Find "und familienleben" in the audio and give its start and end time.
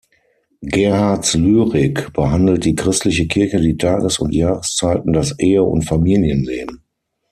5.61-6.81